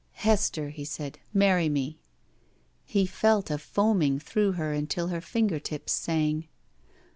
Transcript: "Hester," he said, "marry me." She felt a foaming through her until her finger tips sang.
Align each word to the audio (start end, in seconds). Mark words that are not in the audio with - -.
"Hester," 0.13 0.69
he 0.69 0.83
said, 0.83 1.19
"marry 1.31 1.69
me." 1.69 1.99
She 2.87 3.05
felt 3.05 3.51
a 3.51 3.59
foaming 3.59 4.17
through 4.17 4.53
her 4.53 4.73
until 4.73 5.09
her 5.09 5.21
finger 5.21 5.59
tips 5.59 5.93
sang. 5.93 6.47